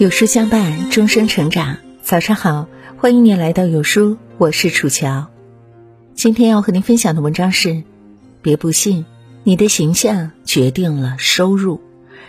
[0.00, 1.76] 有书相伴，终生成长。
[2.02, 2.66] 早上好，
[2.96, 5.26] 欢迎您来到有书，我是楚乔。
[6.14, 7.82] 今天要和您分享的文章是：
[8.40, 9.04] 别不信，
[9.44, 11.82] 你的形象决定了收入。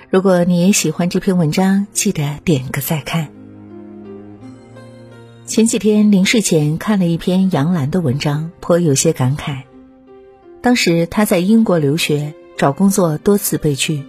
[0.09, 3.29] 如果你也喜欢这篇文章，记得点个再看。
[5.45, 9.61] 前几天临睡前看了一篇杨澜的文章，颇有些感慨。
[10.61, 14.03] 当时他在英国留学，找工作多次被拒。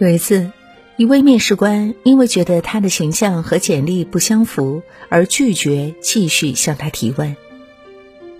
[0.00, 0.50] 有一次。
[0.96, 7.34] 一位面试官因为觉得他的形象和简历不相符，而拒绝继续向他提问。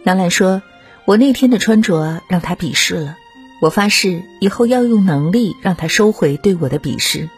[0.05, 0.63] 杨澜说
[1.05, 3.17] ：“我那天的穿着让他鄙视了，
[3.61, 7.29] 我发誓以后要用能力让他收回对我的鄙视。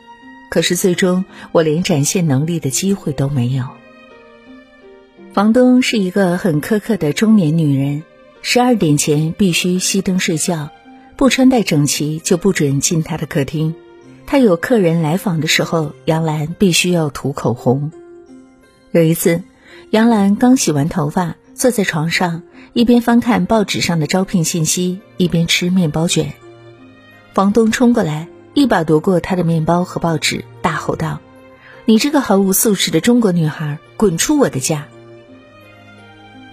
[0.50, 3.64] 可是最终我连展现能力的机会都没有。”
[5.32, 8.02] 房东是一个很苛刻的中年女人，
[8.42, 10.68] 十二点前必须熄灯睡觉，
[11.16, 13.74] 不穿戴整齐就不准进她的客厅。
[14.26, 17.92] 他有客人来访的时候，杨澜必须要涂口红。
[18.90, 19.42] 有一次，
[19.90, 26.32] 杨澜刚洗完头发，坐在床上，一边翻看报纸上的招聘信息，一边吃面包卷。
[27.34, 31.20] 房东冲过来，一把夺过她的面包和报纸，大吼道
[31.86, 34.88] ：“你这个毫无素质的中国女孩，滚出我的家！”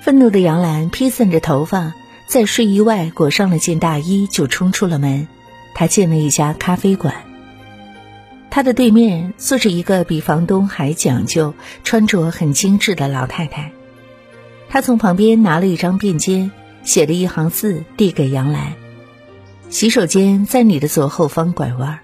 [0.04, 1.96] 愤怒的杨澜披散着头发，
[2.28, 5.28] 在睡衣外裹上了件大衣，就冲出了门。
[5.74, 7.33] 她进了一家咖啡馆。
[8.54, 13.72] 他的对面坐着一个比房东还讲究、穿着很精致的老太太。
[14.70, 16.52] 他从旁边拿了一张便笺，
[16.84, 18.74] 写了一行字递给杨澜
[19.70, 22.02] ：“洗手间在你的左后方拐弯。”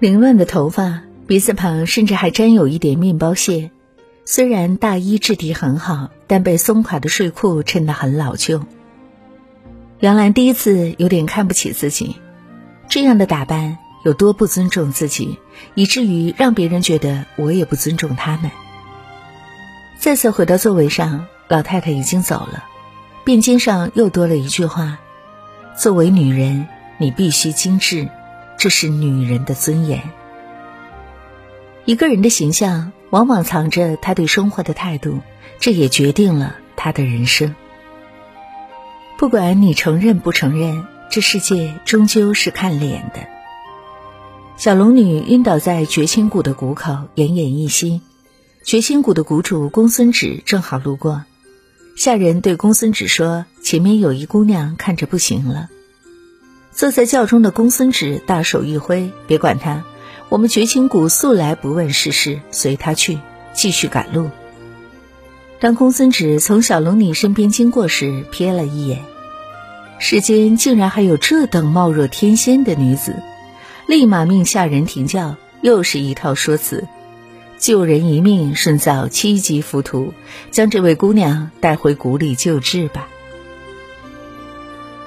[0.00, 3.70] 凌乱的头发，鼻子旁甚至还沾有一点面包屑。
[4.24, 8.62] 虽然大衣质地很好，但被松垮的睡裤衬得很老旧。
[10.00, 12.16] 杨澜第一次有点看不起自己，
[12.88, 13.76] 这样的打扮。
[14.04, 15.38] 有多不尊重自己，
[15.74, 18.50] 以至于让别人觉得我也不尊重他们。
[19.98, 22.64] 再次回到座位上，老太太已经走了，
[23.24, 24.98] 便笺上又多了一句话
[25.76, 26.68] ：“作为女人，
[26.98, 28.08] 你必须精致，
[28.58, 30.02] 这是女人的尊严。”
[31.86, 35.20] 一个人的形象，往往藏着他对生活的态度，
[35.58, 37.54] 这也决定了他的人生。
[39.16, 43.33] 不管你承认不承认，这世界终究是看脸的。
[44.56, 48.00] 小龙女晕倒在绝情谷的谷口，奄奄一息。
[48.62, 51.24] 绝情谷的谷主公孙止正好路过，
[51.96, 55.68] 下人对公孙止说：“前面有一姑娘，看着不行了。”
[56.72, 59.84] 坐在轿中的公孙止大手一挥：“别管她，
[60.28, 63.18] 我们绝情谷素来不问世事，随她去，
[63.52, 64.30] 继续赶路。”
[65.60, 69.02] 当公孙止从小龙女身边经过时，瞥了一眼，
[69.98, 73.16] 世间竟然还有这等貌若天仙的女子。
[73.86, 76.88] 立马命下人停轿，又是一套说辞：
[77.58, 80.14] 救人一命胜造七级浮屠，
[80.50, 83.08] 将这位姑娘带回谷里救治吧。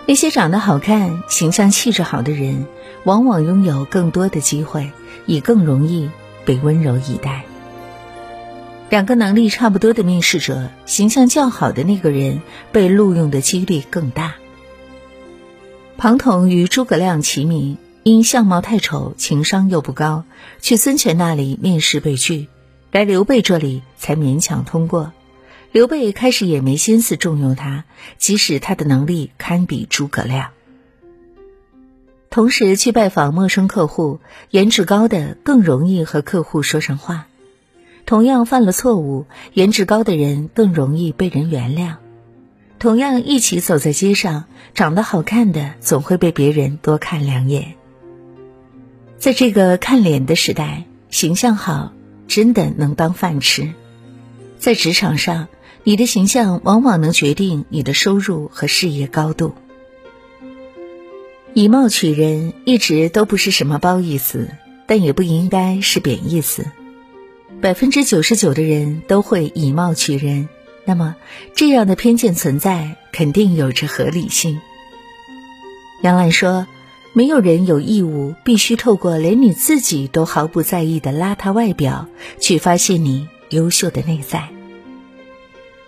[0.05, 2.67] 那些长得好看、形象气质好的人，
[3.03, 4.91] 往往拥有更多的机会，
[5.25, 6.09] 也更容易
[6.45, 7.45] 被温柔以待。
[8.89, 14.35] 两个能力差不多的面试者，形象较好的那个人被录用的几率更大。
[15.97, 17.77] 庞统与诸葛亮齐名。
[18.07, 20.23] 因相貌太丑，情商又不高，
[20.61, 22.47] 去孙权那里面试被拒，
[22.89, 25.11] 来刘备这里才勉强通过。
[25.73, 27.83] 刘备开始也没心思重用他，
[28.17, 30.51] 即使他的能力堪比诸葛亮。
[32.29, 37.27] 同时去拜访陌生客户，颜值高的更容易和客户说上话。
[38.05, 41.95] 同样犯了错误，颜值高的人更容易被人原谅。
[42.79, 47.75] 同样一起走在街上，长得好看的总会被别人多看两眼。
[49.19, 51.91] 在这个看脸的时代，形象好
[52.27, 53.73] 真的能当饭吃。
[54.59, 55.47] 在职场上，
[55.83, 59.55] 你的形象往往能决定你的收入和事业高度。
[61.55, 64.51] 以貌取人一直都不是什么褒义词，
[64.85, 66.65] 但也不应该是贬义词。
[67.59, 70.47] 百分之九十九的人都会以貌取人，
[70.85, 71.15] 那么
[71.55, 74.61] 这样的偏见存在，肯定有着合理性。
[76.03, 76.67] 杨澜说。
[77.17, 82.07] 没有人有义务必须透过连你自己都毫不在意的邋遢外表，
[82.39, 84.49] 去发现你优秀的内在。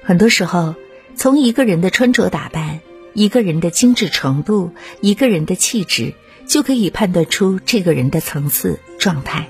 [0.01, 0.73] 很多时候，
[1.13, 2.79] 从一个人的穿着打扮、
[3.13, 4.71] 一个人的精致程度、
[5.01, 6.15] 一个人的气质，
[6.47, 9.49] 就可以判断出这个人的层次状态。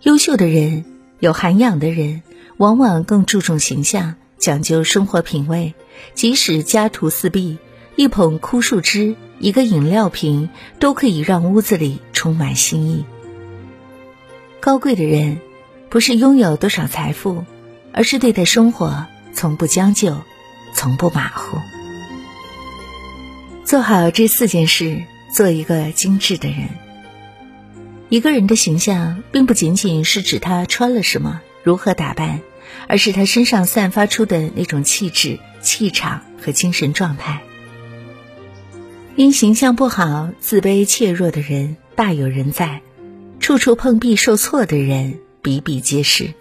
[0.00, 0.84] 优秀的人、
[1.20, 2.22] 有涵养的人，
[2.56, 5.74] 往往更注重形象，讲究生活品味，
[6.14, 7.58] 即使家徒四壁。
[7.94, 13.04] 一捧枯树枝，一个饮料瓶，都可以让屋子里充满新意。
[14.60, 15.40] 高贵的人，
[15.90, 17.44] 不是拥有多少财富，
[17.92, 20.16] 而是对待生活从不将就，
[20.74, 21.58] 从不马虎。
[23.64, 25.02] 做好这四件事，
[25.34, 26.68] 做一个精致的人。
[28.10, 32.42] 一个人的形象，并不仅仅是指他穿了什么、如何打扮，
[32.86, 37.42] 而是他身上散发出的那种气质、气场和精神状态。
[39.14, 42.80] 因形象不好、自卑怯弱的人大有人在，
[43.40, 46.32] 处处碰壁受挫的人比比皆是。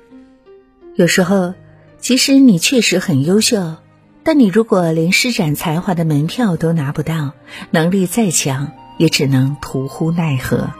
[0.95, 1.53] 有时候，
[1.99, 3.75] 即使你确实很优秀，
[4.23, 7.33] 但你如果连施展才华的门票都拿不到，
[7.71, 10.71] 能力再强，也只能徒呼奈何。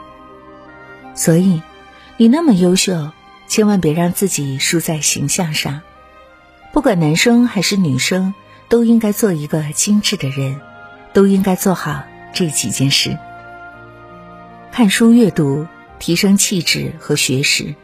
[1.14, 1.62] 所以，
[2.16, 3.12] 你那么优秀，
[3.50, 5.82] 千万别让自己输在形象上。
[6.72, 8.34] 不管男生还是女生，
[8.70, 10.62] 都应该做一个精致的人。
[11.14, 12.04] 都应该做好
[12.34, 13.18] 这几件事：
[14.72, 15.68] 看书阅读，
[16.00, 17.76] 提升气质和学识。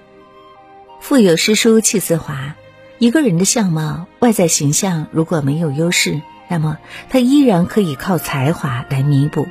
[1.01, 2.55] 腹有诗书气自华。
[2.99, 6.79] 一个人的相貌、外在形象如果没有优势，那么
[7.11, 9.47] 他依然可以靠才华来弥补。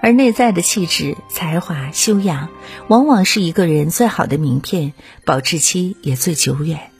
[0.00, 2.48] 而内在的气质、才华、修养，
[2.86, 4.92] 往往是一个人最好的名片，
[5.24, 6.92] 保质期也最久远。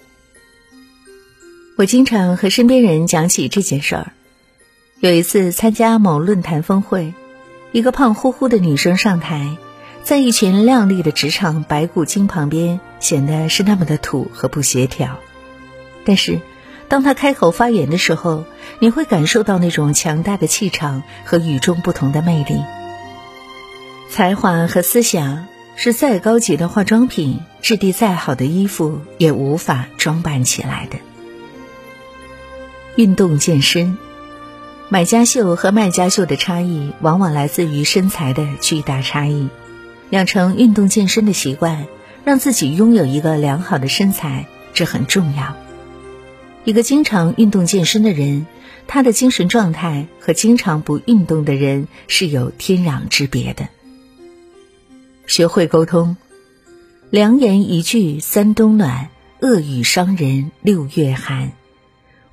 [1.79, 4.13] 我经常和身边人讲起这件事儿。
[4.99, 7.13] 有一次参加某论坛峰会，
[7.71, 9.59] 一个胖乎乎的女生上台，
[10.03, 15.19] 在一群靓丽的职场白骨精旁边，显得是那么的土和不协调。
[16.07, 16.41] 但是，
[16.89, 18.45] 当她开口发言的时候，
[18.79, 22.63] 你会感受到那种强大的气场和与众不同的魅力。
[24.09, 25.47] 才华和思想
[25.77, 30.97] 是再高级的化妆品、质地再好的衣服也无法装扮起来的。
[32.97, 33.99] 运动健身。
[34.89, 39.49] 买家秀和卖家秀的差异，往往来自于身材的巨大差异。
[40.11, 41.89] 养成运动健身的习惯，
[42.25, 45.57] 让自己拥有一个良好的身材，这很重要。
[46.63, 48.47] 一个经常运动健身的人，
[48.87, 53.69] 他的精神状态和经常不运动的人是有天壤之别的。
[55.27, 56.17] 学会沟通，
[57.11, 59.09] 良言一句三冬暖，
[59.41, 61.51] 恶语伤人六月寒。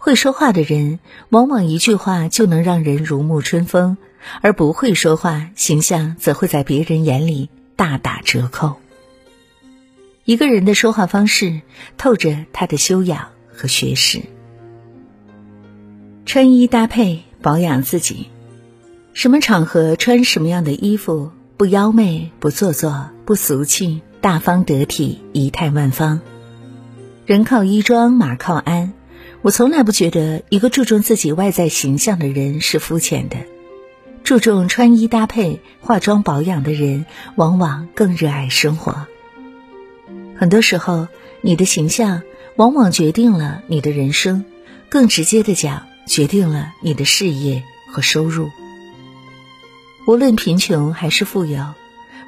[0.03, 3.95] 会说话的人，往往一句话就能让人如沐春风；
[4.41, 8.73] 而不会说话，形象则会在别人眼里大打折扣。
[10.25, 11.61] 一个人的说话方式，
[11.97, 14.23] 透着他的修养和学识。
[16.25, 18.27] 穿衣搭配，保养自己，
[19.13, 26.19] 什么场合穿什么样的衣服，不妖媚，不做作，不俗气，大方得体，仪态万方。
[27.25, 28.91] 人靠衣装，马靠鞍。
[29.43, 33.35] 我从来不觉得一个注重自己外在形象的人是肤浅的，
[34.23, 37.05] 注重穿衣搭配、化妆保养的人，
[37.35, 39.05] 往往更热爱生活。
[40.37, 41.09] 很多时候，
[41.41, 42.23] 你的形象
[42.55, 44.45] 往往决定了你的人生，
[44.87, 48.49] 更直接的讲，决定了你的事业和收入。
[50.07, 51.73] 无论贫穷还是富有，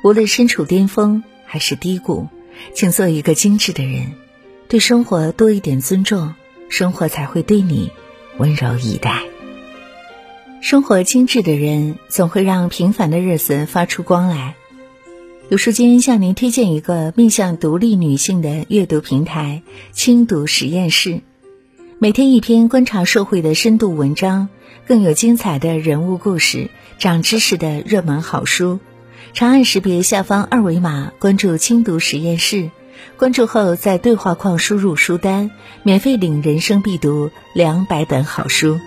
[0.04, 2.28] 无论身处巅峰还是低谷，
[2.74, 4.12] 请做一个精致的人，
[4.68, 6.36] 对生活多一点尊重。
[6.70, 7.92] 生活才会对你
[8.38, 9.24] 温柔以待。
[10.62, 14.56] 生活精致的人，总会让平凡的日子发出光来。
[15.50, 19.62] 有书君向您推荐一个面向独立女性的阅读平台——
[19.94, 21.22] 轻读实验室。
[22.00, 24.50] 每天一篇观察社会的深度文章，
[24.88, 28.80] 更有精彩的人物故事、长知识的热门好书。
[29.34, 32.72] 长按识别下方二维码，关注轻读实验室。
[33.18, 35.52] 关注后，在对话框输入书单，
[35.84, 38.80] 免费领人生必读两百本好书。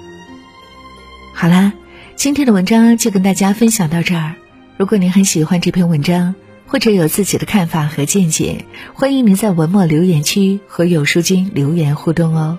[1.35, 1.73] 好啦，
[2.17, 4.35] 今天的文章就跟大家分享到这儿。
[4.77, 6.35] 如果您很喜欢这篇文章，
[6.67, 12.59] 或者有自己的看法和见解，欢迎您在文末留言区和有书君留言互动哦。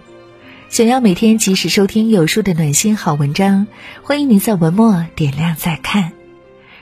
[0.69, 3.67] 想要每天及时收听有书的暖心好文章，
[4.01, 6.18] 欢迎您在文末点亮再看。